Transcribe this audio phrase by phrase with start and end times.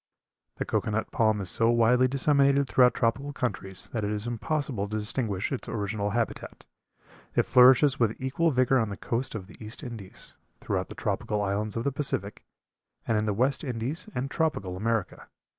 [0.57, 4.87] The cocoa nut palm is so widely disseminated throughout tropical countries that it is impossible
[4.87, 6.65] to distinguish its original habitat.
[7.35, 11.43] It flourishes with equal vigor on the coast of the East Indies, throughout the tropical
[11.43, 12.43] islands of the Pacific,
[13.07, 15.27] and in the West Indies and tropical America.